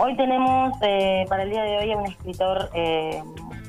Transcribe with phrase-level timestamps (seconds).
[0.00, 3.20] Hoy tenemos eh, para el día de hoy a un escritor eh,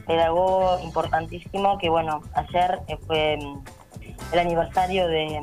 [0.05, 5.42] pedagogo importantísimo que, bueno, ayer eh, fue mm, el aniversario de,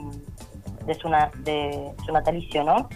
[0.85, 2.89] de, su, de su natalicio, ¿no?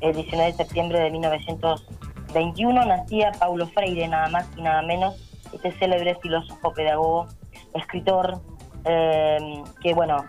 [0.00, 5.14] El 19 de septiembre de 1921 nacía Paulo Freire, nada más y nada menos,
[5.52, 7.26] este célebre filósofo, pedagogo,
[7.74, 8.40] escritor,
[8.84, 10.24] que, bueno,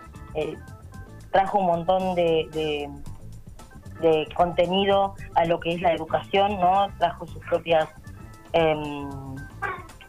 [1.32, 2.90] trajo un montón de
[4.36, 6.88] contenido a lo que es la educación, ¿no?
[6.98, 7.88] Trajo sus propias,
[8.54, 9.10] em,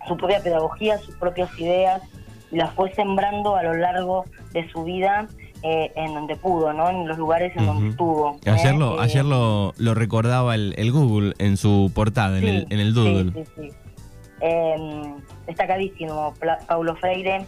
[0.07, 2.03] su propia pedagogía, sus propias ideas,
[2.51, 5.27] y las fue sembrando a lo largo de su vida
[5.63, 6.91] eh, en donde pudo, ¿no?
[6.91, 8.39] En los lugares en donde estuvo.
[8.47, 13.33] Ayer, lo, ayer lo, recordaba el, Google en su portada, en, el, en el Doodle.
[13.33, 13.77] Sí, sí, sí.
[14.41, 15.17] Em,
[15.47, 16.35] destacadísimo,
[16.69, 17.47] Paulo Freire,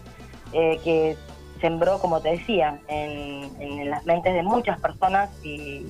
[0.52, 1.16] eh, que
[1.60, 5.87] sembró, como te decía, en, en, las mentes de muchas personas y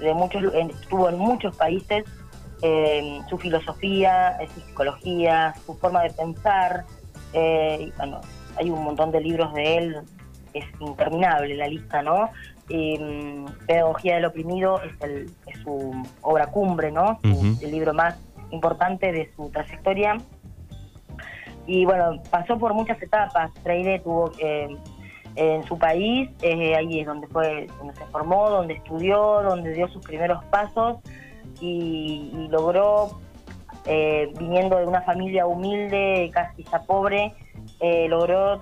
[0.00, 2.04] de muchos, estuvo en muchos países,
[2.62, 6.84] eh, su filosofía, eh, su psicología, su forma de pensar.
[7.32, 8.20] Eh, bueno,
[8.56, 9.96] hay un montón de libros de él,
[10.52, 12.30] es interminable la lista, ¿no?
[12.68, 17.18] Mm, Pedagogía del oprimido es, su obra cumbre, ¿no?
[17.22, 18.16] El libro más
[18.50, 20.18] importante de su trayectoria.
[21.66, 23.50] Y bueno, pasó por muchas etapas.
[23.62, 24.76] Freire tuvo que
[25.36, 29.88] en su país, eh, ahí es donde fue, donde se formó, donde estudió, donde dio
[29.88, 30.98] sus primeros pasos
[31.60, 33.20] y, logró,
[33.86, 37.32] eh, viniendo de una familia humilde, casi ya pobre,
[37.80, 38.60] eh, logró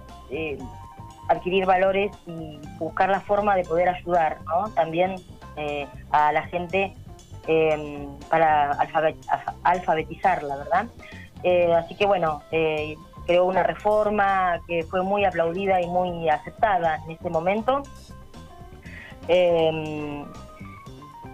[1.29, 4.71] adquirir valores y buscar la forma de poder ayudar, ¿no?
[4.75, 5.17] También
[6.11, 6.95] a la gente
[8.31, 8.79] para
[9.65, 10.87] alfabetizarla, ¿verdad?
[11.77, 12.43] así que bueno,
[13.29, 17.83] creó una reforma que fue muy aplaudida y muy aceptada en ese momento,
[19.29, 20.25] em,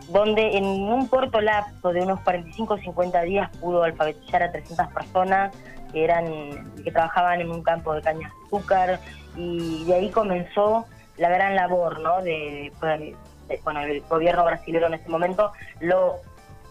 [0.08, 4.88] donde en un corto lapso de unos 45 o 50 días pudo alfabetizar a 300
[4.88, 5.54] personas
[5.92, 8.98] que eran que trabajaban en un campo de caña de azúcar
[9.36, 12.22] y de ahí comenzó la gran labor ¿no?
[12.22, 12.72] de,
[13.62, 16.16] bueno, el gobierno brasileño en ese momento lo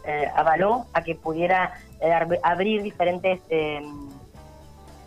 [0.06, 2.12] eh, avaló a que pudiera eh,
[2.44, 4.13] abrir diferentes em,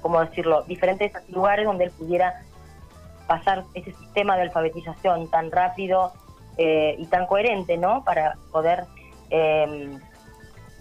[0.07, 2.41] como decirlo, diferentes lugares donde él pudiera
[3.27, 6.13] pasar ese sistema de alfabetización tan rápido
[6.59, 8.05] eh, y tan coherente, ¿no?
[8.05, 8.85] Para poder
[9.31, 9.99] em,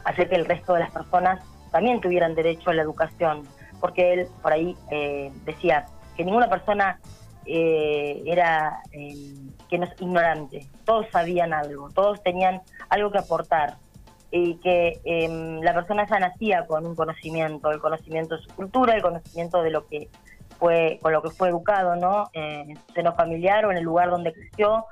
[0.04, 3.48] hacer que el resto de las personas también tuvieran derecho a la educación,
[3.82, 7.00] porque él por ahí eh, decía que ninguna persona
[7.48, 13.78] eh, era em, que no es ignorante, todos sabían algo, todos tenían algo que aportar,
[14.38, 18.94] y que em, la persona ya nacía con un conocimiento, el conocimiento de su cultura,
[18.94, 20.10] el conocimiento de lo que
[20.60, 22.30] fue, con lo que fue educado, ¿no?
[22.34, 24.88] en su seno familiar o en el lugar donde creció,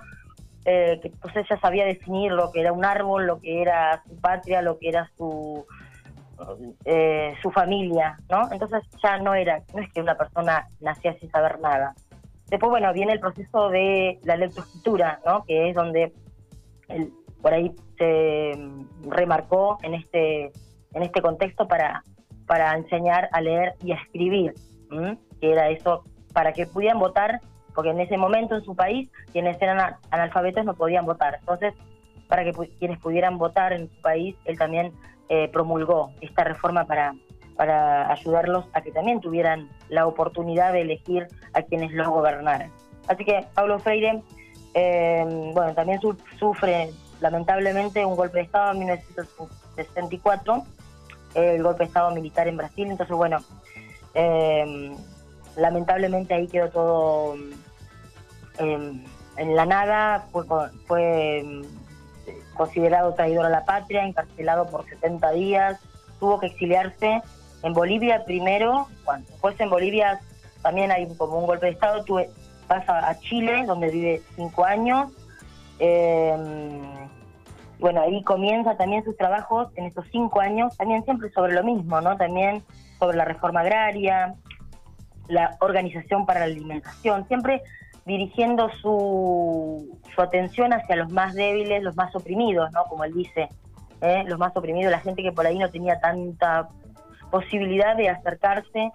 [0.64, 4.16] eh, que entonces ya sabía definir lo que era un árbol, lo que era su
[4.16, 5.66] patria, lo que era su
[6.86, 8.50] eh, su familia, ¿no?
[8.50, 11.94] Entonces ya no era, no es que una persona nacía sin saber nada.
[12.48, 15.44] Después, bueno, viene el proceso de la lectoescritura, ¿no?
[15.46, 16.14] Que es donde
[16.88, 17.12] el,
[17.44, 18.54] por ahí se
[19.04, 20.46] remarcó en este,
[20.94, 22.02] en este contexto para,
[22.48, 24.54] para enseñar a leer y a escribir,
[25.42, 27.42] que era eso, para que pudieran votar,
[27.76, 31.36] porque en ese momento en su país quienes eran analfabetos no podían votar.
[31.42, 31.74] Entonces,
[32.30, 34.94] para que quienes pudieran votar en su país, él también
[35.28, 37.14] eh, promulgó esta reforma para,
[37.58, 42.72] para ayudarlos a que también tuvieran la oportunidad de elegir a quienes los gobernaran.
[43.10, 44.24] Así que Pablo Freire,
[44.76, 46.00] eh, bueno, también
[46.40, 46.90] sufre
[47.24, 50.64] lamentablemente un golpe de Estado en 1964,
[51.36, 53.38] el golpe de Estado militar en Brasil, entonces bueno,
[54.14, 54.94] em,
[55.56, 57.36] lamentablemente ahí quedó todo
[58.60, 59.06] em,
[59.38, 60.26] en la nada,
[60.86, 61.62] fue, em,
[62.56, 65.80] considerado traidor a la patria, encarcelado por 70 días,
[66.20, 67.22] tuvo que exiliarse
[67.64, 70.20] en Bolivia primero, cuando después en Bolivia
[70.62, 72.30] también hay como un golpe de Estado, tuve,
[72.68, 75.10] pasa a Chile, donde vive cinco años,
[77.80, 82.00] bueno, ahí comienza también sus trabajos en estos cinco años, también siempre sobre lo mismo,
[82.00, 82.16] ¿no?
[82.16, 82.64] También
[83.00, 84.36] sobre la reforma agraria,
[85.28, 87.62] la organización para la alimentación, siempre
[88.06, 92.84] dirigiendo su, su atención hacia los más débiles, los más oprimidos, ¿no?
[92.86, 93.50] Como él dice,
[94.02, 94.24] ¿eh?
[94.28, 96.68] los más oprimidos, la gente que por ahí no tenía tanta
[97.32, 98.92] posibilidad de acercarse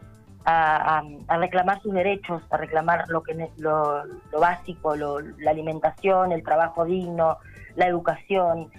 [0.50, 1.02] a,
[1.38, 4.04] reclamar sus derechos, a reclamar lo que lo,
[4.38, 7.36] básico, la alimentación, el trabajo digno,
[7.76, 8.70] la educación.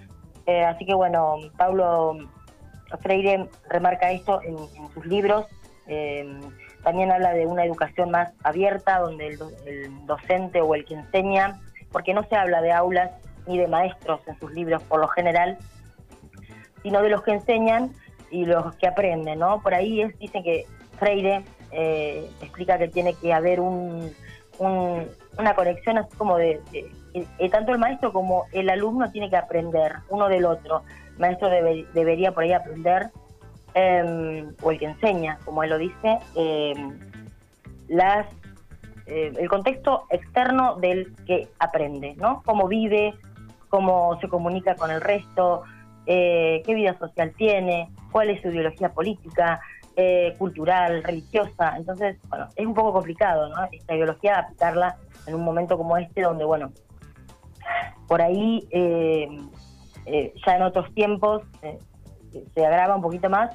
[0.46, 2.16] Eh, así que bueno, Paulo
[3.02, 4.56] Freire remarca esto en,
[4.92, 5.46] sus libros.
[5.86, 6.40] Eh,
[6.82, 11.60] también habla de una educación más abierta, donde el, docente o el que enseña,
[11.92, 13.12] porque no se habla de aulas
[13.46, 15.56] ni de maestros en sus libros por lo general,
[16.82, 17.92] sino de los que enseñan
[18.30, 19.60] y los que aprenden, ¿no?
[19.62, 20.66] Por ahí es, dicen que
[21.00, 21.42] Freire
[21.72, 24.12] eh, explica que tiene que haber un,
[24.60, 26.60] una conexión así como de,
[27.50, 30.82] tanto el maestro como el alumno tiene que aprender uno del otro.
[31.14, 33.08] El maestro debería por ahí aprender,
[33.74, 36.98] em, o el que enseña, como él lo dice, em,
[37.88, 38.26] las
[39.06, 42.42] eh, el contexto externo del que aprende, ¿no?
[42.44, 43.14] Cómo vive,
[43.68, 45.62] cómo se comunica con el resto,
[46.06, 49.60] eh, qué vida social tiene, cuál es su ideología política,
[49.96, 51.76] eh, cultural, religiosa.
[51.76, 53.56] Entonces, bueno, es un poco complicado, ¿no?
[53.70, 54.96] Esta ideología aplicarla
[55.26, 56.72] en un momento como este, donde, bueno,
[58.08, 61.42] por ahí ya en otros tiempos
[62.54, 63.54] se agrava un poquito más,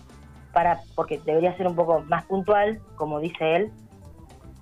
[0.54, 3.72] para porque debería ser un poco más puntual, como dice él,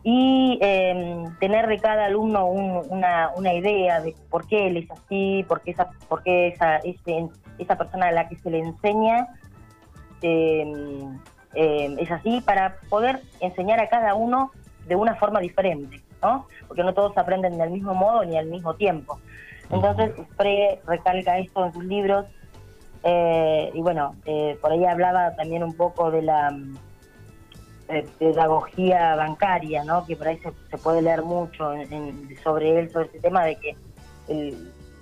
[0.03, 5.45] y em, tener de cada alumno una, una, idea de por qué él es así,
[5.47, 6.81] por qué esa, por qué esa,
[7.57, 9.27] esa persona a la que se le enseña
[10.21, 11.19] em,
[11.55, 14.51] em, es así, para poder enseñar a cada uno
[14.87, 16.47] de una forma diferente, ¿no?
[16.67, 19.19] Porque no todos aprenden del mismo modo ni al mismo tiempo.
[19.69, 22.25] Entonces, Frege recalca esto en sus libros,
[23.03, 26.55] eh, y bueno, eh, por ahí hablaba también un poco de la
[27.89, 30.05] eh, pedagogía bancaria, ¿no?
[30.05, 30.39] que por ahí
[30.69, 31.71] se, puede leer mucho
[32.43, 33.75] sobre él, sobre este tema de que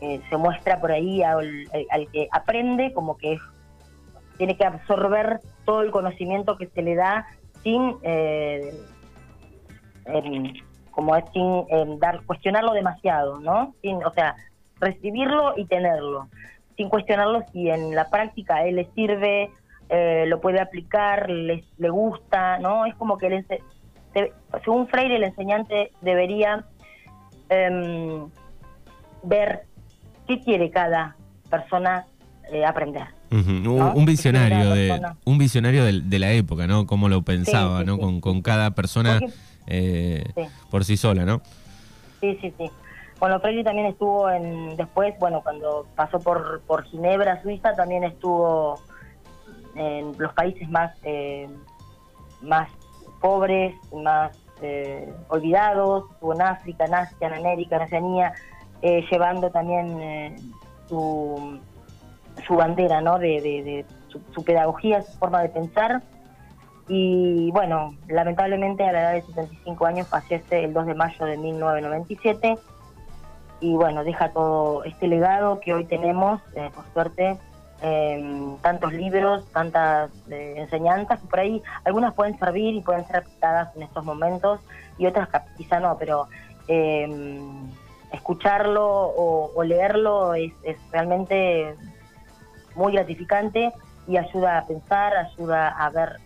[0.01, 1.67] eh, se muestra por ahí al,
[2.11, 3.37] que aprende como que
[4.37, 5.39] tiene que absorber
[5.71, 7.25] todo el conocimiento que se le da
[7.63, 8.77] sin eh,
[10.91, 13.73] como es sin dar cuestionarlo demasiado, ¿no?
[13.81, 14.35] Sin, o sea,
[14.81, 16.27] recibirlo y tenerlo,
[16.75, 19.49] sin cuestionarlo si en la práctica él le sirve
[19.87, 22.85] eh, lo puede aplicar, le, le gusta, ¿no?
[22.85, 23.45] Es como que
[24.65, 26.65] según Freire el enseñante debería
[27.47, 28.29] em,
[29.23, 29.61] ver
[30.27, 31.15] qué quiere cada
[31.49, 32.07] persona
[33.31, 36.85] eh, un, visionario de un visionario de, la época, ¿no?
[36.85, 37.97] Cómo lo pensaba, ¿no?
[37.97, 39.19] Con, cada persona
[39.67, 40.23] eh,
[40.69, 41.41] por sí sola, ¿no?
[42.19, 42.69] Sí, sí, sí.
[43.19, 48.79] Bueno, Freire también estuvo en después, bueno, cuando pasó por por Ginebra, Suiza, también estuvo
[49.75, 51.47] en los países más, eh,
[52.41, 52.69] más
[53.19, 58.33] pobres, más eh, olvidados, estuvo en África, en Asia, en América, en Oceanía,
[58.81, 60.35] eh, llevando también
[60.87, 61.59] su,
[62.45, 63.19] su bandera, ¿no?
[63.19, 66.01] De, su, pedagogía, su forma de pensar.
[66.87, 71.37] Y bueno, lamentablemente a la edad de 75 años fallece el 2 de mayo de
[71.37, 72.57] 1997
[73.61, 76.41] y bueno, deja todo este legado que hoy tenemos,
[76.73, 77.37] por suerte,
[77.83, 83.75] eh, tantos libros, tantas eh, enseñanzas, por ahí algunas pueden servir y pueden ser aplicadas
[83.75, 84.59] en estos momentos
[84.99, 86.27] y otras quizá no, pero
[86.67, 87.71] em,
[88.11, 90.53] escucharlo o, leerlo es,
[90.91, 91.75] realmente
[92.75, 93.71] muy gratificante
[94.07, 96.17] y ayuda a pensar, ayuda a ver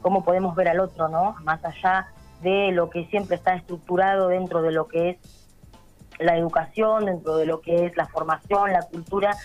[0.00, 1.36] cómo podemos ver al otro, ¿no?
[1.42, 2.08] Más allá
[2.42, 5.16] de lo que siempre está estructurado dentro de lo que es
[6.18, 9.36] la educación, dentro de lo que es la formación, la cultura,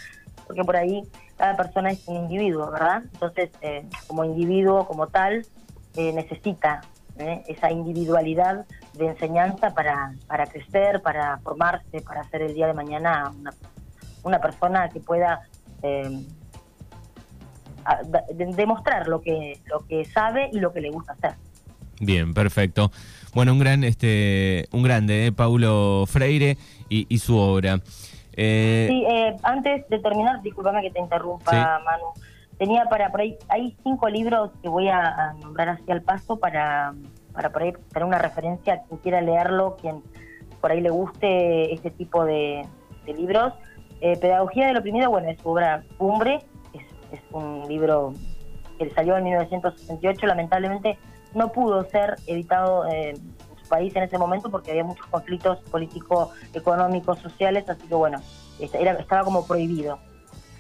[0.46, 1.04] porque por ahí
[1.38, 3.04] cada persona es un individuo, ¿verdad?
[3.14, 5.46] Entonces, eh, como individuo, como tal,
[5.96, 6.82] eh, necesita
[7.18, 7.44] ¿eh?
[7.48, 13.32] esa individualidad de enseñanza para, para crecer, para formarse, para ser el día de mañana
[13.38, 13.54] una,
[14.24, 15.42] una persona que pueda
[18.56, 21.34] demostrar lo que, lo que sabe y lo que le gusta hacer.
[22.00, 22.92] Bien, perfecto.
[23.34, 26.58] Bueno, un gran, este, un grande, Paulo Freire
[26.90, 27.80] y, y su obra.
[28.38, 32.06] Eh, sí, eh, antes de terminar, discúlpame que te interrumpa, Manu.
[32.58, 36.94] Tenía para por ahí, hay cinco libros que voy a, nombrar así al paso para,
[37.34, 40.02] para por ahí tener una referencia, quien quiera leerlo, quien
[40.62, 42.66] por ahí le guste este tipo de,
[43.06, 43.54] libros.
[44.06, 46.44] Eh, Pedagogía del oprimido, bueno, es su obra cumbre,
[46.74, 48.14] es, un libro
[48.78, 51.00] que salió en 1968, lamentablemente
[51.34, 56.30] no pudo ser editado en su país en ese momento porque había muchos conflictos políticos,
[56.54, 58.22] económicos, sociales, así que bueno,
[58.60, 59.98] estaba como prohibido.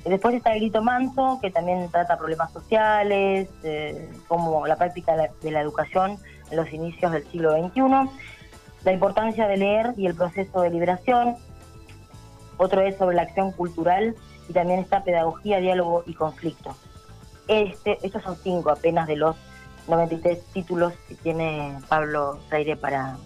[0.06, 5.52] Después está el grito manso, que también trata problemas sociales, eh, como la práctica de
[5.52, 6.18] la, educación
[6.50, 8.10] en los inicios del siglo XXI,
[8.86, 11.36] la importancia de leer y el proceso de liberación.
[12.57, 14.15] Otro es sobre la acción cultural
[14.50, 16.75] y también está pedagogía, diálogo y conflicto.
[17.47, 19.35] Este, estos son cinco apenas de los
[19.88, 23.17] 93 títulos que tiene Pablo Freire para,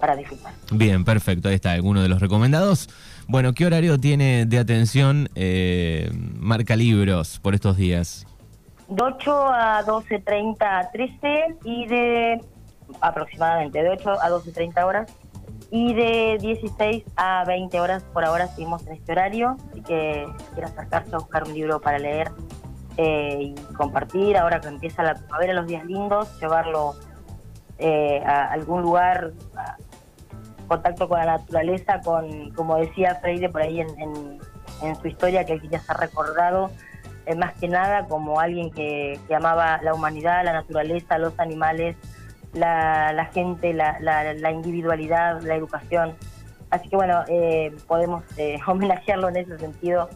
[0.00, 0.52] para disfrutar.
[0.72, 2.88] Bien, perfecto, ahí está, alguno de los recomendados.
[3.28, 8.26] Bueno, ¿qué horario tiene de atención eh, Marca Libros por estos días?
[8.88, 12.40] De 8 a 12.30 a 13 y de
[13.00, 15.12] aproximadamente de 8 a 12.30 horas
[15.70, 20.44] y de 16 a 20 horas por ahora seguimos en este horario, así que si
[20.54, 22.30] quiere acercarse a buscar un libro para leer
[22.98, 26.94] y compartir, ahora que empieza la primavera, los días lindos, llevarlo
[28.26, 29.32] a algún lugar,
[30.70, 34.38] contacto con la naturaleza, con, como decía Freire por ahí en,
[35.00, 36.70] su historia, que él quería ser recordado,
[37.36, 41.96] más que nada como alguien que, amaba la humanidad, la naturaleza, los animales,
[42.52, 46.14] la, gente, la, individualidad, la educación.
[46.70, 50.08] Así que bueno, eh, podemos eh, homenajearlo en ese sentido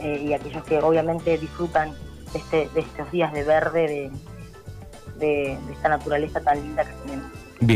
[0.00, 1.92] eh, y aquellos que obviamente disfrutan
[2.32, 4.10] de, este, de estos días de verde,
[5.18, 7.41] de, de esta naturaleza tan linda que tenemos.